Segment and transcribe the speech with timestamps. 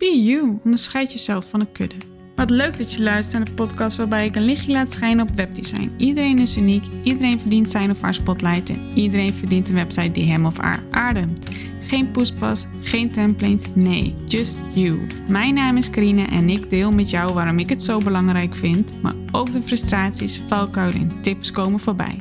[0.00, 1.96] Be you, onderscheid jezelf van een kudde.
[2.36, 5.36] Wat leuk dat je luistert naar de podcast waarbij ik een lichtje laat schijnen op
[5.36, 5.92] webdesign.
[5.96, 10.30] Iedereen is uniek, iedereen verdient zijn of haar spotlight en iedereen verdient een website die
[10.30, 11.48] hem of haar ademt.
[11.86, 15.06] Geen poespas, geen templates, nee, just you.
[15.28, 19.02] Mijn naam is Karine en ik deel met jou waarom ik het zo belangrijk vind,
[19.02, 22.20] maar ook de frustraties, valkuilen en tips komen voorbij.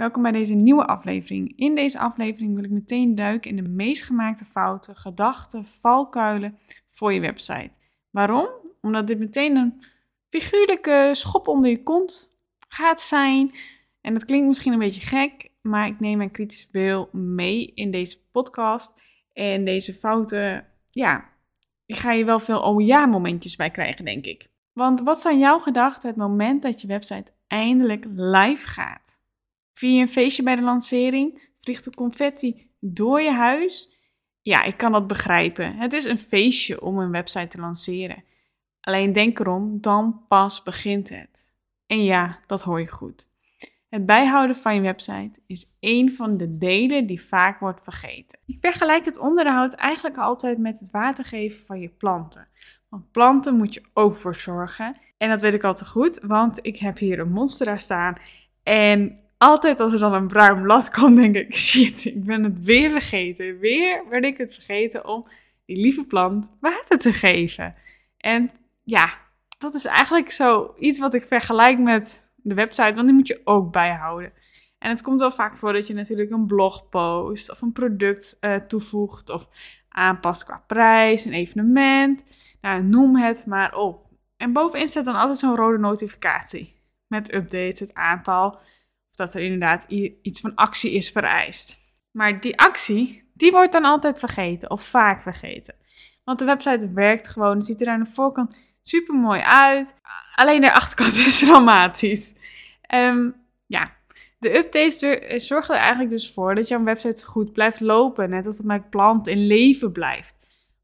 [0.00, 1.52] Welkom bij deze nieuwe aflevering.
[1.56, 6.58] In deze aflevering wil ik meteen duiken in de meest gemaakte fouten, gedachten, valkuilen
[6.88, 7.70] voor je website.
[8.10, 8.48] Waarom?
[8.80, 9.82] Omdat dit meteen een
[10.28, 13.54] figuurlijke schop onder je kont gaat zijn.
[14.00, 17.90] En dat klinkt misschien een beetje gek, maar ik neem mijn kritische beeld mee in
[17.90, 18.92] deze podcast.
[19.32, 21.28] En deze fouten, ja,
[21.86, 24.48] ik ga je wel veel oh ja momentjes bij krijgen, denk ik.
[24.72, 29.19] Want wat zijn jouw gedachten het moment dat je website eindelijk live gaat?
[29.80, 31.52] Via een feestje bij de lancering?
[31.58, 34.00] Vliegt de confetti door je huis?
[34.40, 35.76] Ja, ik kan dat begrijpen.
[35.76, 38.24] Het is een feestje om een website te lanceren.
[38.80, 41.56] Alleen denk erom, dan pas begint het.
[41.86, 43.28] En ja, dat hoor je goed.
[43.88, 48.38] Het bijhouden van je website is een van de delen die vaak wordt vergeten.
[48.46, 52.48] Ik vergelijk het onderhoud eigenlijk altijd met het watergeven van je planten.
[52.88, 54.96] Want planten moet je ook voor zorgen.
[55.18, 58.14] En dat weet ik al te goed, want ik heb hier een monstera staan.
[58.62, 62.60] En altijd als er dan een bruin blad komt, denk ik: shit, ik ben het
[62.60, 63.58] weer vergeten.
[63.58, 65.26] Weer ben ik het vergeten om
[65.66, 67.74] die lieve plant water te geven.
[68.16, 68.50] En
[68.82, 69.14] ja,
[69.58, 73.40] dat is eigenlijk zo iets wat ik vergelijk met de website, want die moet je
[73.44, 74.32] ook bijhouden.
[74.78, 78.56] En het komt wel vaak voor dat je natuurlijk een blogpost of een product uh,
[78.56, 79.48] toevoegt of
[79.88, 82.22] aanpast qua prijs, een evenement.
[82.60, 84.06] Nou, noem het maar op.
[84.36, 86.72] En bovenin staat dan altijd zo'n rode notificatie
[87.06, 88.58] met updates, het aantal
[89.20, 89.84] dat er inderdaad
[90.22, 91.78] iets van actie is vereist.
[92.10, 95.74] Maar die actie, die wordt dan altijd vergeten of vaak vergeten.
[96.24, 99.96] Want de website werkt gewoon, het ziet er aan de voorkant super mooi uit.
[100.34, 102.34] Alleen de achterkant is dramatisch.
[102.94, 103.34] Um,
[103.66, 103.96] ja,
[104.38, 108.30] de updates zorgen er eigenlijk dus voor dat jouw website goed blijft lopen.
[108.30, 110.34] Net als dat mijn plant in leven blijft.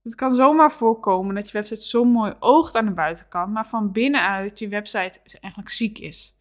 [0.03, 3.93] Het kan zomaar voorkomen dat je website zo mooi oogt aan de buitenkant, maar van
[3.93, 6.36] binnenuit je website eigenlijk ziek is.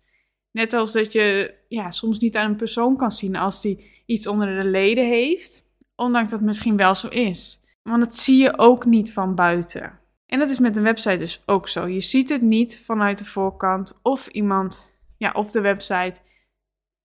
[0.55, 4.27] Net als dat je ja, soms niet aan een persoon kan zien als die iets
[4.27, 5.63] onder de leden heeft,
[5.95, 7.63] ondanks dat het misschien wel zo is.
[7.83, 9.99] Want dat zie je ook niet van buiten.
[10.25, 11.87] En dat is met een website dus ook zo.
[11.87, 16.21] Je ziet het niet vanuit de voorkant of iemand ja, of de website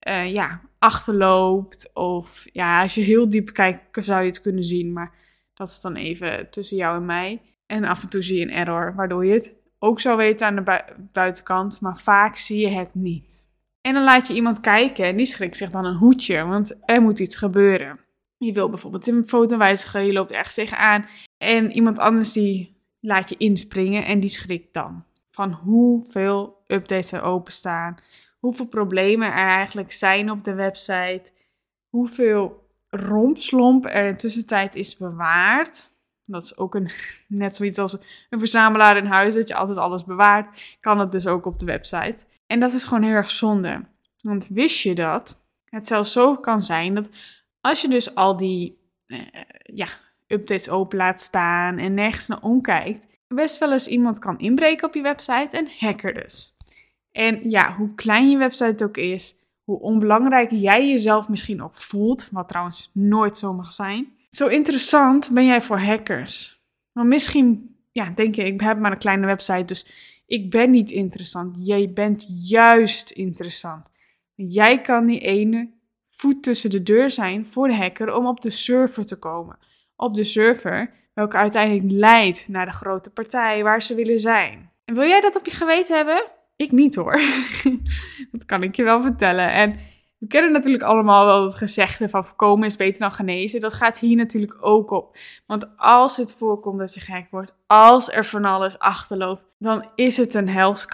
[0.08, 1.90] uh, ja, achterloopt.
[1.94, 4.92] Of ja, als je heel diep kijkt zou je het kunnen zien.
[4.92, 5.14] Maar
[5.54, 7.42] dat is dan even tussen jou en mij.
[7.66, 10.56] En af en toe zie je een error, waardoor je het ook zou weten aan
[10.56, 13.48] de buitenkant, maar vaak zie je het niet.
[13.80, 17.02] En dan laat je iemand kijken en die schrikt zich dan een hoedje, want er
[17.02, 18.00] moet iets gebeuren.
[18.38, 21.06] Je wil bijvoorbeeld een foto wijzigen, je loopt ergens tegenaan
[21.38, 25.04] en iemand anders die laat je inspringen en die schrikt dan.
[25.30, 27.94] Van hoeveel updates er openstaan,
[28.38, 31.32] hoeveel problemen er eigenlijk zijn op de website,
[31.88, 35.89] hoeveel rompslomp er in tussentijd is bewaard.
[36.30, 36.90] Dat is ook een,
[37.26, 37.96] net zoiets als
[38.30, 40.76] een verzamelaar in huis, dat je altijd alles bewaart.
[40.80, 42.24] Kan het dus ook op de website.
[42.46, 43.84] En dat is gewoon heel erg zonde.
[44.22, 47.08] Want wist je dat het zelfs zo kan zijn dat
[47.60, 49.18] als je dus al die eh,
[49.62, 49.86] ja,
[50.26, 54.94] updates open laat staan en nergens naar omkijkt, best wel eens iemand kan inbreken op
[54.94, 56.56] je website, een hacker dus.
[57.12, 62.28] En ja, hoe klein je website ook is, hoe onbelangrijk jij jezelf misschien ook voelt,
[62.30, 66.60] wat trouwens nooit zo mag zijn, zo interessant ben jij voor hackers?
[66.92, 69.86] Maar misschien ja, denk je, ik heb maar een kleine website, dus
[70.26, 71.66] ik ben niet interessant.
[71.66, 73.90] Jij bent juist interessant.
[74.34, 75.70] Jij kan die ene
[76.10, 79.58] voet tussen de deur zijn voor de hacker om op de server te komen.
[79.96, 84.70] Op de server, welke uiteindelijk leidt naar de grote partij waar ze willen zijn.
[84.84, 86.22] En wil jij dat op je geweten hebben?
[86.56, 87.20] Ik niet hoor.
[88.32, 89.52] dat kan ik je wel vertellen.
[89.52, 89.76] En
[90.20, 93.60] we kennen natuurlijk allemaal wel het gezegde van voorkomen is beter dan genezen.
[93.60, 95.16] Dat gaat hier natuurlijk ook op.
[95.46, 100.16] Want als het voorkomt dat je gek wordt, als er van alles achterloopt, dan is
[100.16, 100.86] het een hels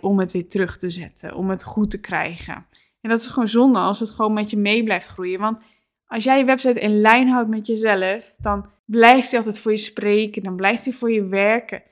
[0.00, 2.66] om het weer terug te zetten, om het goed te krijgen.
[3.00, 5.40] En dat is gewoon zonde als het gewoon met je mee blijft groeien.
[5.40, 5.62] Want
[6.06, 9.76] als jij je website in lijn houdt met jezelf, dan blijft hij altijd voor je
[9.76, 11.82] spreken, dan blijft hij voor je werken.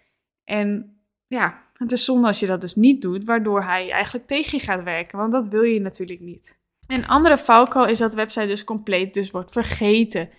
[0.44, 4.58] En ja, het is zonde als je dat dus niet doet, waardoor hij eigenlijk tegen
[4.58, 6.62] je gaat werken, want dat wil je natuurlijk niet.
[6.86, 10.31] Een andere valkuil is dat de website dus compleet dus wordt vergeten.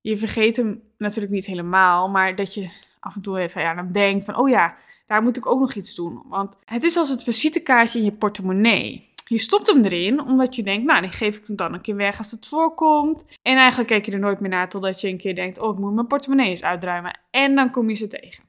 [0.00, 3.92] Je vergeet hem natuurlijk niet helemaal, maar dat je af en toe even ja, dan
[3.92, 6.22] denkt van, oh ja, daar moet ik ook nog iets doen.
[6.24, 9.08] Want het is als het visitekaartje in je portemonnee.
[9.24, 12.18] Je stopt hem erin omdat je denkt, nou, die geef ik dan een keer weg
[12.18, 13.24] als het voorkomt.
[13.42, 15.78] En eigenlijk kijk je er nooit meer naar totdat je een keer denkt, oh, ik
[15.78, 17.20] moet mijn portemonnee eens uitruimen.
[17.30, 18.44] En dan kom je ze tegen.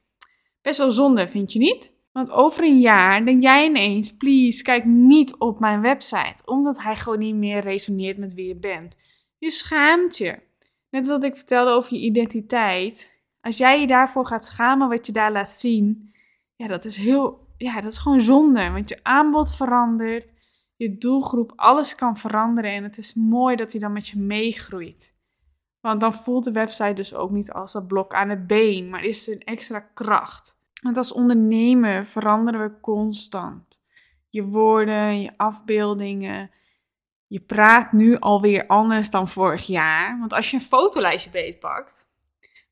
[0.61, 1.93] Best wel zonde, vind je niet?
[2.19, 6.35] Want over een jaar denk jij ineens, please, kijk niet op mijn website.
[6.45, 8.97] Omdat hij gewoon niet meer resoneert met wie je bent.
[9.37, 10.39] Je schaamt je.
[10.89, 13.11] Net als wat ik vertelde over je identiteit.
[13.41, 16.13] Als jij je daarvoor gaat schamen wat je daar laat zien,
[16.55, 18.69] ja, dat is heel, ja, dat is gewoon zonde.
[18.69, 20.27] Want je aanbod verandert,
[20.75, 22.71] je doelgroep, alles kan veranderen.
[22.71, 25.15] En het is mooi dat hij dan met je meegroeit.
[25.81, 29.03] Want dan voelt de website dus ook niet als dat blok aan het been, maar
[29.03, 30.58] is er een extra kracht.
[30.81, 33.81] Want als ondernemer veranderen we constant.
[34.29, 36.51] Je woorden, je afbeeldingen.
[37.27, 40.19] Je praat nu alweer anders dan vorig jaar.
[40.19, 42.07] Want als je een fotolijstje beetpakt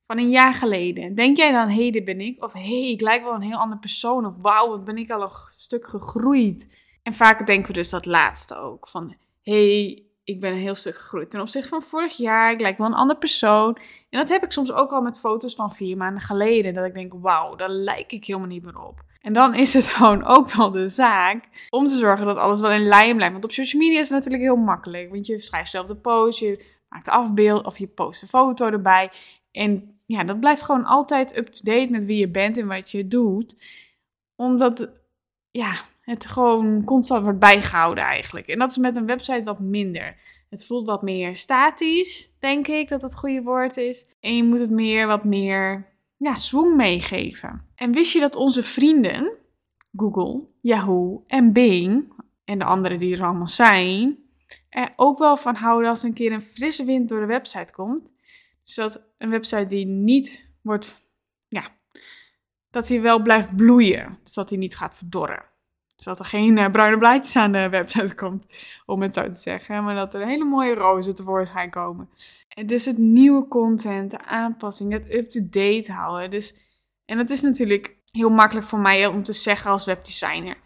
[0.05, 2.43] van een jaar geleden, denk jij dan, hé, hey, dit ben ik?
[2.43, 4.25] Of hé, hey, ik lijk wel een heel andere persoon.
[4.25, 6.75] Of wauw, wat ben ik al een stuk gegroeid.
[7.03, 8.87] En vaak denken we dus dat laatste ook.
[8.87, 12.51] Van, hé, hey, ik ben een heel stuk gegroeid ten opzichte van vorig jaar.
[12.51, 13.77] Ik lijk wel een andere persoon.
[14.09, 16.73] En dat heb ik soms ook al met foto's van vier maanden geleden.
[16.73, 19.03] Dat ik denk, wauw, daar lijk ik helemaal niet meer op.
[19.21, 22.71] En dan is het gewoon ook wel de zaak om te zorgen dat alles wel
[22.71, 23.33] in lijn blijft.
[23.33, 25.09] Want op social media is het natuurlijk heel makkelijk.
[25.09, 29.11] Want je schrijft zelf de post, je maakt afbeeld of je post een foto erbij.
[29.51, 33.63] En ja, dat blijft gewoon altijd up-to-date met wie je bent en wat je doet.
[34.35, 34.89] Omdat,
[35.51, 35.75] ja,
[36.07, 38.47] het gewoon constant wordt bijgehouden eigenlijk.
[38.47, 40.15] En dat is met een website wat minder.
[40.49, 44.07] Het voelt wat meer statisch, denk ik dat het goede woord is.
[44.19, 45.85] En je moet het meer wat meer
[46.17, 47.65] ja, swing meegeven.
[47.75, 49.31] En wist je dat onze vrienden,
[49.95, 52.13] Google, Yahoo en Bing,
[52.45, 54.17] en de anderen die er allemaal zijn,
[54.69, 58.13] er ook wel van houden als een keer een frisse wind door de website komt.
[58.63, 61.09] Dus dat een website die niet wordt,
[61.47, 61.67] ja,
[62.69, 64.17] dat hij wel blijft bloeien.
[64.23, 65.55] Dus dat hij niet gaat verdorren.
[65.97, 68.45] Dus dat er geen uh, bruine blaadjes aan de website komt,
[68.85, 69.83] om het zo te zeggen.
[69.83, 72.09] Maar dat er hele mooie rozen tevoorschijn komen.
[72.49, 76.31] En dus het nieuwe content, de aanpassing, het up-to-date houden.
[76.31, 76.55] Dus,
[77.05, 80.57] en dat is natuurlijk heel makkelijk voor mij om te zeggen als webdesigner.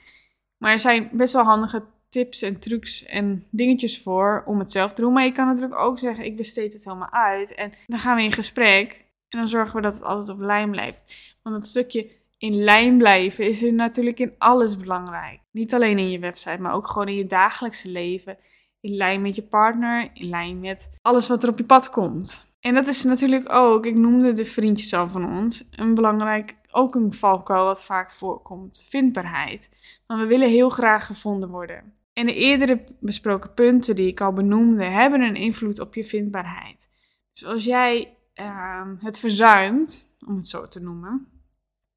[0.58, 4.94] Maar er zijn best wel handige tips en trucs en dingetjes voor om het zelf
[4.94, 5.14] te doen.
[5.14, 7.56] Maar je kan natuurlijk ook zeggen, ik besteed het helemaal uit.
[7.56, 10.72] En dan gaan we in gesprek en dan zorgen we dat het altijd op lijn
[10.72, 11.00] blijft.
[11.42, 12.10] Want het stukje
[12.42, 15.40] in lijn blijven is er natuurlijk in alles belangrijk.
[15.52, 18.38] Niet alleen in je website, maar ook gewoon in je dagelijkse leven.
[18.80, 22.56] In lijn met je partner, in lijn met alles wat er op je pad komt.
[22.60, 26.96] En dat is natuurlijk ook, ik noemde de vriendjes al van ons, een belangrijk, ook
[26.96, 28.88] een valkuil wat vaak voorkomt.
[28.90, 29.70] Vindbaarheid.
[30.08, 31.94] Want we willen heel graag gevonden worden.
[32.14, 36.90] En de eerdere besproken punten die ik al benoemde, hebben een invloed op je vindbaarheid.
[37.34, 41.31] Dus als jij uh, het verzuimt, om het zo te noemen,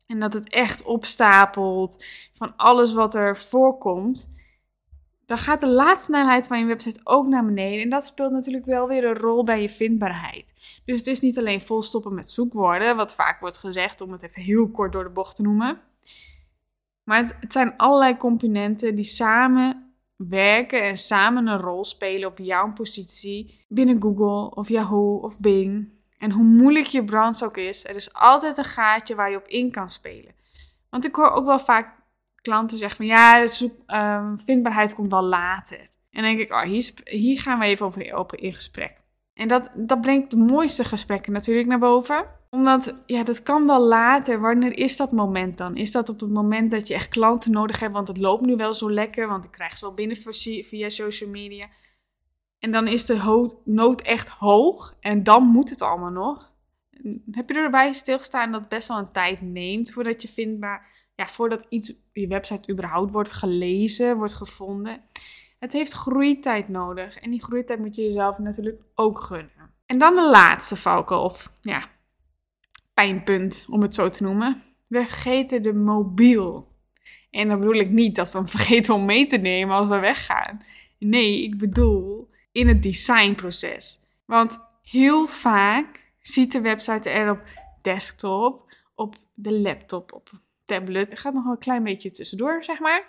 [0.07, 4.29] en dat het echt opstapelt van alles wat er voorkomt.
[5.27, 7.83] Dan gaat de laadsnelheid van je website ook naar beneden.
[7.83, 10.53] En dat speelt natuurlijk wel weer een rol bij je vindbaarheid.
[10.85, 14.43] Dus het is niet alleen volstoppen met zoekwoorden, wat vaak wordt gezegd om het even
[14.43, 15.81] heel kort door de bocht te noemen.
[17.05, 22.39] Maar het, het zijn allerlei componenten die samen werken en samen een rol spelen op
[22.39, 25.93] jouw positie binnen Google of Yahoo of Bing
[26.25, 29.47] en hoe moeilijk je branche ook is, er is altijd een gaatje waar je op
[29.47, 30.35] in kan spelen.
[30.91, 31.95] Want ik hoor ook wel vaak
[32.43, 33.47] klanten zeggen van ja,
[33.87, 35.79] ehm, vindbaarheid komt wel later.
[35.79, 38.93] En dan denk ik, oh, hier, hier gaan we even over open in gesprek.
[39.35, 42.27] En dat, dat brengt de mooiste gesprekken natuurlijk naar boven.
[42.51, 44.41] Omdat, ja, dat kan wel later.
[44.41, 45.77] Wanneer is dat moment dan?
[45.77, 47.93] Is dat op het moment dat je echt klanten nodig hebt?
[47.93, 50.17] Want het loopt nu wel zo lekker, want ik krijg ze wel binnen
[50.65, 51.67] via social media.
[52.65, 54.97] En dan is de nood echt hoog.
[55.01, 56.53] En dan moet het allemaal nog.
[57.31, 61.27] Heb je erbij stilgestaan dat het best wel een tijd neemt voordat je vindbaar, ja,
[61.27, 65.01] voordat iets je website überhaupt wordt gelezen, wordt gevonden.
[65.59, 67.19] Het heeft groeitijd nodig.
[67.19, 69.71] En die groeitijd moet je jezelf natuurlijk ook gunnen.
[69.87, 71.83] En dan de laatste valken, of ja,
[72.95, 74.63] pijnpunt om het zo te noemen.
[74.87, 76.69] We vergeten de mobiel.
[77.31, 79.99] En dan bedoel ik niet dat we hem vergeten om mee te nemen als we
[79.99, 80.63] weggaan.
[80.99, 83.99] Nee, ik bedoel in het designproces.
[84.25, 87.43] Want heel vaak ziet de website er op
[87.83, 90.31] desktop, op de laptop, op
[90.65, 91.09] tablet.
[91.09, 93.07] Het gaat nog een klein beetje tussendoor, zeg maar.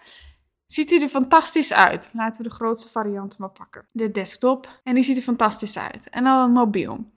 [0.65, 2.11] Ziet hij er fantastisch uit.
[2.13, 3.85] Laten we de grootste variant maar pakken.
[3.91, 4.79] De desktop.
[4.83, 6.09] En die ziet er fantastisch uit.
[6.09, 7.11] En dan een mobiel.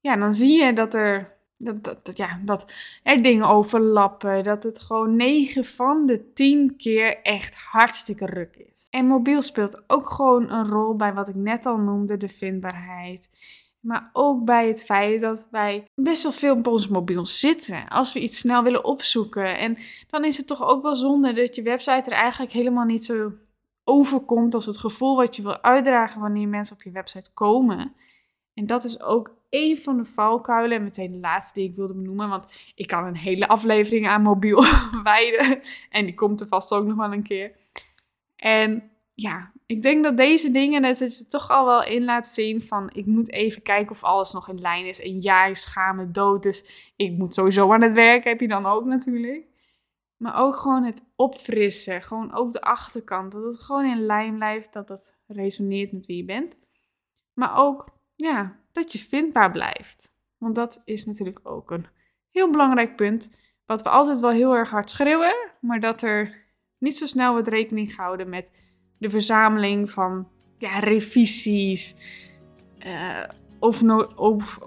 [0.00, 2.72] Ja, dan zie je dat er dat, dat, ja, dat
[3.02, 4.44] er dingen overlappen.
[4.44, 8.86] Dat het gewoon 9 van de 10 keer echt hartstikke ruk is.
[8.90, 13.30] En mobiel speelt ook gewoon een rol bij wat ik net al noemde, de vindbaarheid.
[13.80, 17.88] Maar ook bij het feit dat wij best wel veel op ons mobiel zitten.
[17.88, 19.58] Als we iets snel willen opzoeken.
[19.58, 19.78] En
[20.10, 23.32] dan is het toch ook wel zonde dat je website er eigenlijk helemaal niet zo
[23.84, 27.94] overkomt, als het gevoel wat je wil uitdragen wanneer mensen op je website komen.
[28.54, 30.76] En dat is ook een van de valkuilen.
[30.76, 32.28] En meteen de laatste die ik wilde benoemen.
[32.28, 34.64] Want ik kan een hele aflevering aan mobiel
[35.02, 35.60] wijden.
[35.90, 37.52] En die komt er vast ook nog wel een keer.
[38.36, 42.62] En ja, ik denk dat deze dingen het je toch al wel in laat zien
[42.62, 45.00] van ik moet even kijken of alles nog in lijn is.
[45.00, 46.64] En ja, ik schaam me dood, dus
[46.96, 49.46] ik moet sowieso aan het werk, heb je dan ook natuurlijk.
[50.16, 54.72] Maar ook gewoon het opfrissen, gewoon ook de achterkant, dat het gewoon in lijn blijft,
[54.72, 56.56] dat het resoneert met wie je bent.
[57.34, 60.14] Maar ook, ja, dat je vindbaar blijft.
[60.38, 61.86] Want dat is natuurlijk ook een
[62.30, 63.30] heel belangrijk punt,
[63.66, 66.44] wat we altijd wel heel erg hard schreeuwen, maar dat er
[66.78, 68.50] niet zo snel wordt rekening gehouden met
[68.98, 71.94] de verzameling van ja, revisies,
[72.86, 73.22] uh,
[73.58, 74.18] over,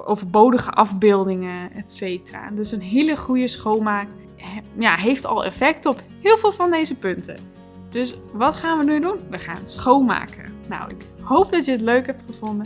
[0.06, 2.32] overbodige afbeeldingen, etc.
[2.54, 4.08] Dus een hele goede schoonmaak
[4.78, 7.38] ja, heeft al effect op heel veel van deze punten.
[7.90, 9.20] Dus wat gaan we nu doen?
[9.30, 10.54] We gaan schoonmaken.
[10.68, 12.66] Nou, ik hoop dat je het leuk hebt gevonden